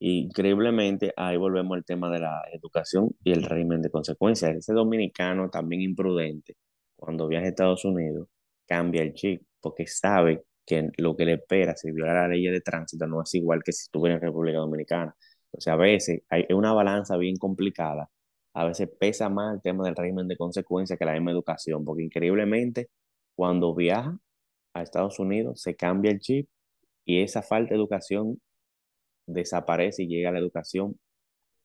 [0.00, 4.56] increíblemente, ahí volvemos al tema de la educación y el régimen de consecuencias.
[4.56, 6.56] Ese dominicano también imprudente,
[6.96, 8.28] cuando viaja a Estados Unidos,
[8.66, 12.60] cambia el chip porque sabe que lo que le espera si viola la ley de
[12.60, 15.16] tránsito no es igual que si estuviera en República Dominicana.
[15.58, 18.08] O sea, a veces hay una balanza bien complicada.
[18.54, 22.04] A veces pesa más el tema del régimen de consecuencias que la misma educación, porque
[22.04, 22.90] increíblemente
[23.34, 24.16] cuando viaja
[24.72, 26.48] a Estados Unidos se cambia el chip
[27.04, 28.40] y esa falta de educación
[29.26, 30.96] desaparece y llega a la educación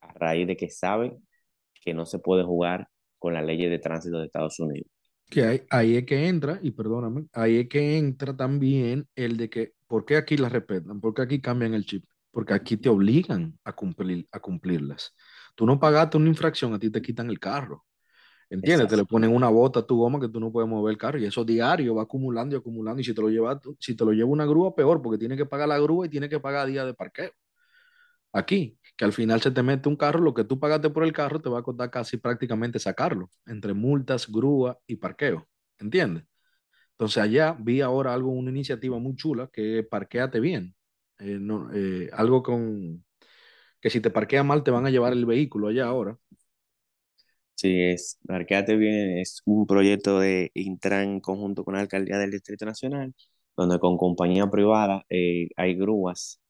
[0.02, 1.16] a raíz de que sabe
[1.80, 2.88] que no se puede jugar
[3.20, 4.90] con las leyes de tránsito de Estados Unidos.
[5.30, 9.74] Que ahí es que entra, y perdóname, ahí es que entra también el de que,
[9.88, 11.00] ¿por qué aquí las respetan?
[11.00, 12.04] ¿Por qué aquí cambian el chip?
[12.34, 15.16] Porque aquí te obligan a, cumplir, a cumplirlas.
[15.56, 17.86] Tú no pagaste una infracción, a ti te quitan el carro.
[18.50, 18.88] ¿Entiendes?
[18.88, 21.20] Te le ponen una bota a tu goma que tú no puedes mover el carro
[21.20, 23.02] y eso diario va acumulando y acumulando.
[23.02, 25.46] Y si te lo lleva, si te lo lleva una grúa, peor, porque tiene que
[25.46, 27.32] pagar la grúa y tiene que pagar día de parqueo.
[28.32, 31.14] Aquí, que al final se te mete un carro, lo que tú pagaste por el
[31.14, 35.48] carro te va a costar casi prácticamente sacarlo, entre multas, grúa y parqueo.
[35.78, 36.24] ¿Entiendes?
[36.92, 40.76] Entonces allá vi ahora algo, una iniciativa muy chula que es parqueate bien.
[41.20, 43.06] Eh, no, eh, algo con
[43.82, 46.18] que si te parqueas mal te van a llevar el vehículo allá ahora.
[47.56, 52.66] Sí, es, Parqueate Bien es un proyecto de Intran conjunto con la Alcaldía del Distrito
[52.66, 53.14] Nacional,
[53.56, 56.42] donde con compañía privada eh, hay grúas,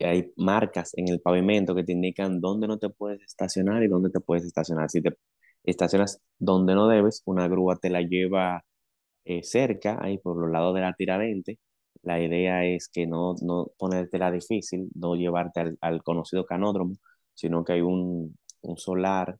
[0.00, 4.10] hay marcas en el pavimento que te indican dónde no te puedes estacionar y dónde
[4.10, 4.90] te puedes estacionar.
[4.90, 5.16] Si te
[5.64, 8.64] estacionas donde no debes, una grúa te la lleva
[9.42, 11.58] cerca, ahí por los lados de la tiradente,
[12.02, 13.72] la idea es que no, no
[14.12, 16.96] la difícil, no llevarte al, conocido canódromo,
[17.34, 19.38] sino que hay un, un, solar,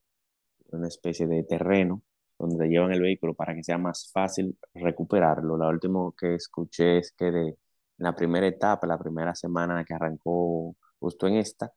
[0.70, 2.02] una especie de terreno
[2.38, 5.56] donde llevan el vehículo para que sea más fácil recuperarlo.
[5.56, 7.58] Lo último que escuché es que de
[7.98, 11.72] la primera etapa, la primera semana que arrancó justo en esta,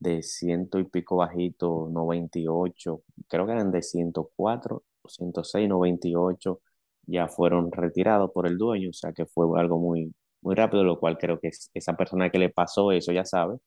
[0.00, 6.60] de ciento y pico bajito, 98, creo que eran de 104, 106, 98,
[7.06, 10.98] ya fueron retirados por el dueño, o sea que fue algo muy, muy rápido, lo
[10.98, 13.58] cual creo que esa persona que le pasó eso ya sabe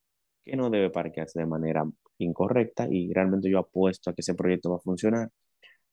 [0.45, 1.85] que no debe parquearse de manera
[2.17, 5.29] incorrecta y realmente yo apuesto a que ese proyecto va a funcionar.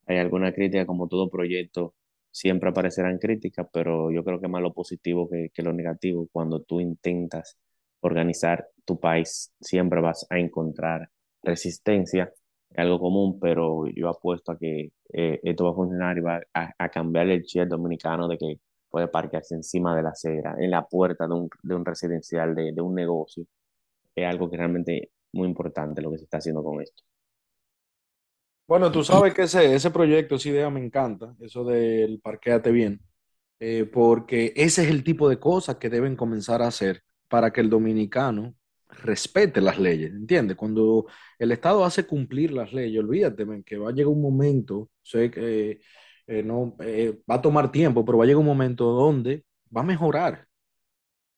[0.07, 1.95] Hay alguna crítica, como todo proyecto,
[2.31, 6.29] siempre aparecerán críticas, pero yo creo que más lo positivo que, que lo negativo.
[6.33, 7.59] Cuando tú intentas
[8.01, 11.11] organizar tu país, siempre vas a encontrar
[11.43, 12.33] resistencia
[12.71, 16.41] es algo común, pero yo apuesto a que eh, esto va a funcionar y va
[16.55, 18.61] a, a cambiar el chip dominicano de que
[18.91, 22.73] puede parquearse encima de la acera, en la puerta de un, de un residencial, de,
[22.73, 23.47] de un negocio.
[24.15, 27.03] Es algo que realmente muy importante lo que se está haciendo con esto.
[28.67, 33.01] Bueno, tú sabes que ese, ese proyecto, esa idea me encanta, eso del parquéate bien,
[33.59, 37.61] eh, porque ese es el tipo de cosas que deben comenzar a hacer para que
[37.61, 38.55] el dominicano
[38.89, 40.57] respete las leyes, ¿entiendes?
[40.57, 41.07] Cuando
[41.39, 45.31] el Estado hace cumplir las leyes, olvídate, men, que va a llegar un momento, sé
[45.33, 45.81] que eh,
[46.45, 49.85] no, eh, va a tomar tiempo, pero va a llegar un momento donde va a
[49.85, 50.47] mejorar,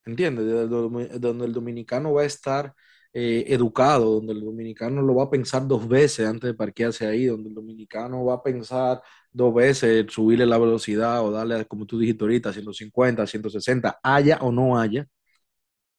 [0.05, 0.45] ¿entiendes?
[0.45, 2.73] De- de- Donde el dominicano va a estar
[3.13, 7.25] eh, educado, donde el dominicano lo va a pensar dos veces antes de parquearse ahí,
[7.27, 9.01] donde el dominicano va a pensar
[9.31, 14.51] dos veces subirle la velocidad o darle, como tú dijiste ahorita, 150, 160, haya o
[14.51, 15.07] no haya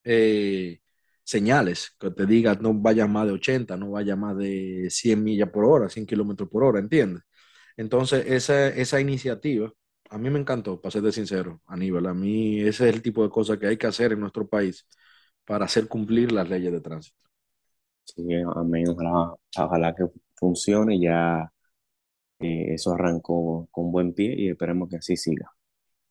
[0.03, 0.79] eh,
[1.23, 5.49] señales que te digan no vaya más de 80, no vaya más de 100 millas
[5.49, 7.23] por hora, 100 kilómetros por hora, ¿entiendes?
[7.77, 9.71] Entonces, esa, esa iniciativa,
[10.09, 13.29] a mí me encantó, para serte sincero, Aníbal, a mí ese es el tipo de
[13.29, 14.87] cosas que hay que hacer en nuestro país
[15.45, 17.17] para hacer cumplir las leyes de tránsito.
[18.03, 18.23] Sí,
[18.55, 21.51] amén, ojalá, ojalá que funcione, ya
[22.39, 25.51] eh, eso arrancó con buen pie y esperemos que así siga.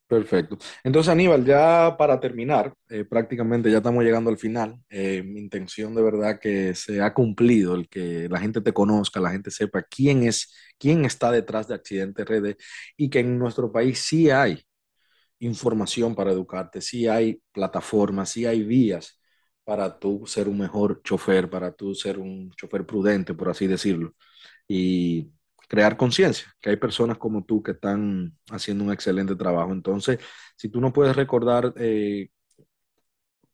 [0.07, 0.59] Perfecto.
[0.85, 4.79] Entonces, Aníbal, ya para terminar, eh, prácticamente ya estamos llegando al final.
[4.91, 9.19] Eh, mi intención de verdad que se ha cumplido, el que la gente te conozca,
[9.19, 12.57] la gente sepa quién es, quién está detrás de Accidente RD
[12.99, 14.63] y que en nuestro país sí hay
[15.41, 19.21] información para educarte, sí hay plataformas, sí hay vías
[19.65, 24.15] para tú ser un mejor chofer, para tú ser un chofer prudente, por así decirlo
[24.69, 25.31] y
[25.69, 29.73] crear conciencia, que hay personas como tú que están haciendo un excelente trabajo.
[29.73, 30.19] Entonces,
[30.57, 32.29] si tú no puedes recordar eh,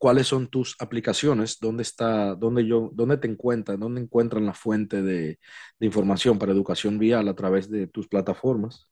[0.01, 5.01] cuáles son tus aplicaciones, dónde está, dónde yo, dónde te encuentran, dónde encuentran la fuente
[5.03, 5.37] de,
[5.79, 8.89] información para educación vial a través de tus plataformas.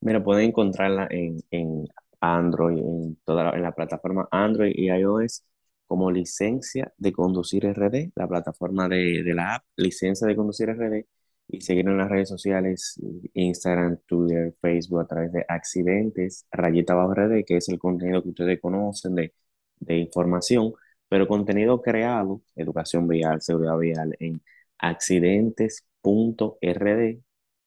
[0.00, 1.86] Mira, pueden encontrarla en, en
[2.20, 5.44] Android, en toda la, en la plataforma Android y iOS
[5.86, 11.04] como licencia de conducir RD, la plataforma de, de la app, licencia de conducir RD,
[11.48, 13.00] y seguir en las redes sociales,
[13.34, 18.28] Instagram, Twitter, Facebook, a través de accidentes, rayita bajo RD, que es el contenido que
[18.30, 19.34] ustedes conocen de,
[19.80, 20.72] de información,
[21.08, 24.42] pero contenido creado, educación vial, seguridad vial, en
[24.78, 27.18] accidentes.rd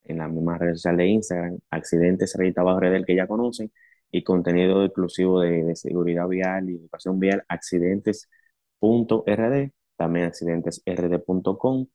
[0.03, 3.71] en la misma red social de Instagram, accidentes rayita bajo RD, el que ya conocen,
[4.11, 11.87] y contenido exclusivo de, de seguridad vial y educación vial, accidentes.rd, también accidentesrd.com,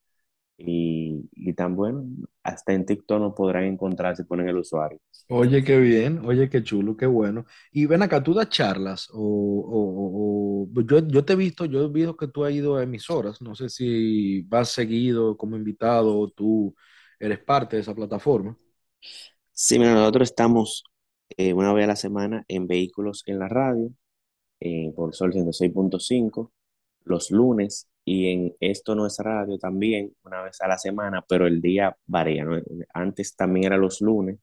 [0.58, 2.04] y, y tan bueno,
[2.42, 5.00] hasta en TikTok nos podrán encontrar si ponen el usuario.
[5.28, 7.46] Oye, qué bien, oye, qué chulo, qué bueno.
[7.72, 11.84] Y ven acá, tú das charlas o, o- o- yo, yo te he visto, yo
[11.84, 16.16] he visto que tú has ido a emisoras, no sé si vas seguido como invitado
[16.16, 16.76] o tú
[17.18, 18.56] eres parte de esa plataforma.
[19.52, 20.84] Sí, mira, nosotros estamos
[21.36, 23.90] eh, una vez a la semana en Vehículos en la Radio,
[24.60, 26.52] eh, por Sol 106.5,
[27.04, 31.46] los lunes, y en Esto No es Radio también, una vez a la semana, pero
[31.46, 32.46] el día varía.
[32.94, 34.38] Antes también era los lunes,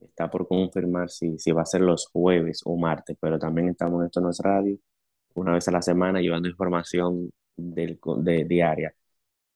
[0.00, 4.00] está por confirmar si, si va a ser los jueves o martes, pero también estamos
[4.02, 4.78] en Esto No es Radio,
[5.34, 8.94] una vez a la semana, llevando información del, de, diaria.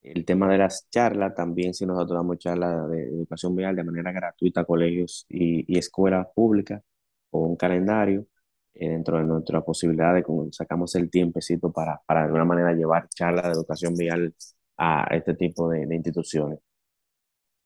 [0.02, 4.12] El tema de las charlas, también si nosotros damos charlas de educación vial de manera
[4.12, 6.82] gratuita a colegios y, y escuelas públicas
[7.30, 8.26] o un calendario
[8.74, 13.08] dentro de nuestra posibilidad de como sacamos el tiempecito para, para de alguna manera llevar
[13.08, 14.34] charlas de educación vial
[14.78, 16.60] a este tipo de, de instituciones.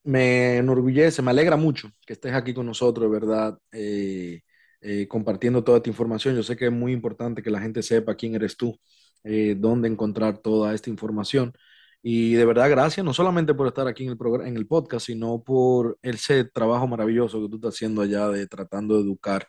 [0.02, 4.42] Me enorgullece, me alegra mucho que estés aquí con nosotros, verdad, eh,
[4.82, 6.36] eh, compartiendo toda esta información.
[6.36, 8.78] Yo sé que es muy importante que la gente sepa quién eres tú,
[9.24, 11.54] eh, dónde encontrar toda esta información.
[12.02, 15.42] Y de verdad, gracias, no solamente por estar aquí en el en el podcast, sino
[15.42, 19.48] por ese trabajo maravilloso que tú estás haciendo allá de tratando de educar,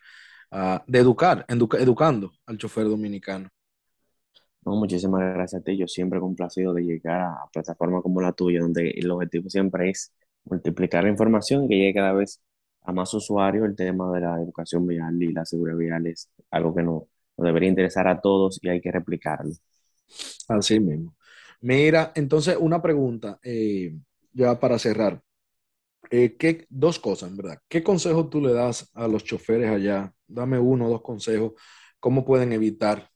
[0.87, 3.49] de educar, educa- educando al chofer dominicano.
[4.65, 5.77] No, muchísimas gracias a ti.
[5.77, 10.11] Yo siempre complacido de llegar a plataformas como la tuya, donde el objetivo siempre es
[10.45, 12.41] multiplicar la información y que llegue cada vez
[12.83, 13.65] a más usuarios.
[13.65, 17.45] El tema de la educación vial y la seguridad vial es algo que no- nos
[17.45, 19.53] debería interesar a todos y hay que replicarlo.
[20.47, 21.15] Así mismo.
[21.61, 23.95] Mira, entonces una pregunta, eh,
[24.33, 25.21] ya para cerrar.
[26.11, 27.59] Eh, ¿qué, dos cosas, en verdad.
[27.67, 30.13] ¿Qué consejos tú le das a los choferes allá?
[30.27, 31.53] Dame uno o dos consejos.
[31.99, 33.09] ¿Cómo pueden evitar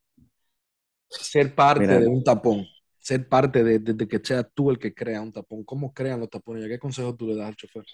[1.07, 2.65] ser parte Mira, de un tapón?
[2.99, 5.63] Ser parte de, de- de que sea tú el que crea un tapón.
[5.63, 6.63] ¿Cómo crean los tapones?
[6.63, 7.85] ¿Ya ¿Qué consejos tú le das al chofer?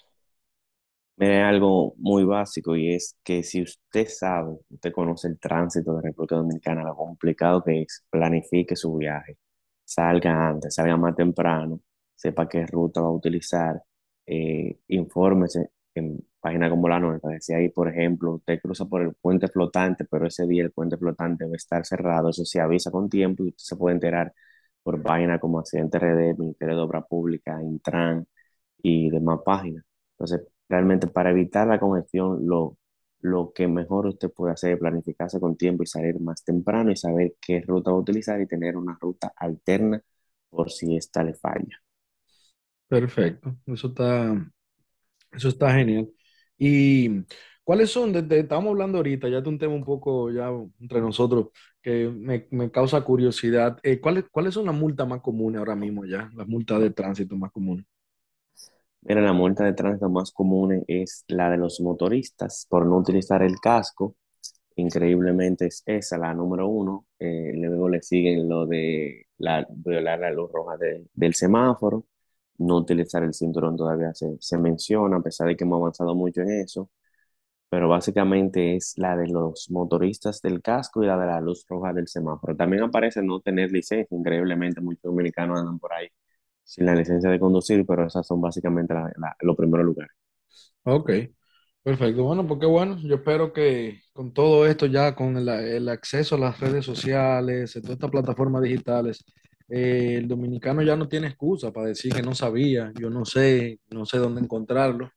[1.16, 6.02] mira algo muy básico y es que si usted sabe, usted conoce el tránsito de
[6.02, 9.38] República Dominicana, lo complicado que es, planifique su viaje,
[9.84, 11.80] salga antes, salga más temprano
[12.14, 13.82] sepa qué ruta va a utilizar,
[14.26, 17.40] eh, infórmese en páginas como la nuestra.
[17.40, 20.96] Si hay, por ejemplo, usted cruza por el puente flotante, pero ese día el puente
[20.98, 24.32] flotante va a estar cerrado, eso se avisa con tiempo y usted se puede enterar
[24.82, 28.26] por páginas como Accidente RD, Ministerio de Obra Pública, Intran
[28.82, 29.84] y demás páginas.
[30.12, 32.76] Entonces, realmente para evitar la congestión, lo,
[33.20, 36.96] lo que mejor usted puede hacer es planificarse con tiempo y salir más temprano y
[36.96, 40.00] saber qué ruta va a utilizar y tener una ruta alterna
[40.50, 41.80] por si esta le falla.
[42.88, 44.32] Perfecto, eso está,
[45.32, 46.08] eso está genial.
[46.58, 47.10] ¿Y
[47.64, 51.48] cuáles son, desde, estamos hablando ahorita, ya de un tema un poco ya entre nosotros
[51.82, 56.04] que me, me causa curiosidad, eh, ¿cuáles, cuáles son las multas más comunes ahora mismo
[56.06, 57.86] ya, las multas de tránsito más comunes?
[59.02, 63.42] Mira, la multa de tránsito más común es la de los motoristas por no utilizar
[63.42, 64.16] el casco.
[64.76, 67.06] Increíblemente es esa la número uno.
[67.18, 72.06] Eh, luego le siguen lo de la, violar la luz roja de- del semáforo.
[72.58, 76.42] No utilizar el cinturón todavía se, se menciona, a pesar de que hemos avanzado mucho
[76.42, 76.90] en eso.
[77.68, 81.92] Pero básicamente es la de los motoristas del casco y la de la luz roja
[81.92, 82.56] del semáforo.
[82.56, 84.06] También aparece no tener licencia.
[84.16, 86.08] Increíblemente muchos dominicanos andan por ahí
[86.64, 88.94] sin la licencia de conducir, pero esas son básicamente
[89.42, 90.12] los primeros lugares.
[90.84, 91.10] Ok,
[91.82, 92.24] perfecto.
[92.24, 92.98] Bueno, pues qué bueno.
[93.02, 97.76] Yo espero que con todo esto ya, con el, el acceso a las redes sociales,
[97.76, 99.24] a todas estas plataformas digitales,
[99.68, 103.80] eh, el dominicano ya no tiene excusa para decir que no sabía, yo no sé,
[103.90, 105.10] no sé dónde encontrarlo.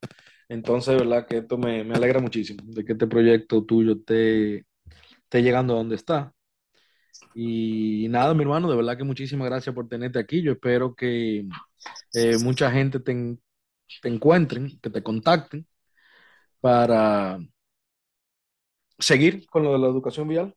[0.50, 4.66] Entonces, verdad que esto me, alegra muchísimo de que este proyecto tuyo esté,
[5.24, 6.34] esté llegando a donde está.
[7.34, 10.42] Y nada, mi hermano, de verdad que muchísimas gracias por tenerte aquí.
[10.42, 11.46] Yo espero que
[12.14, 13.42] eh, mucha gente te, en-
[14.02, 15.68] te encuentren, que te contacten
[16.62, 17.40] para
[19.00, 20.56] seguir con lo de la educación vial.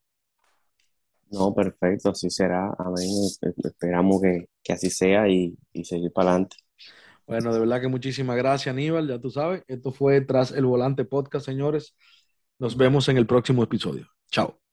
[1.33, 2.69] No, perfecto, así será.
[2.77, 3.07] Amén.
[3.25, 6.57] Es- Esperamos que, que así sea y, y seguir para adelante.
[7.25, 9.07] Bueno, de verdad que muchísimas gracias, Aníbal.
[9.07, 11.95] Ya tú sabes, esto fue Tras el Volante Podcast, señores.
[12.59, 14.07] Nos vemos en el próximo episodio.
[14.31, 14.72] Chao.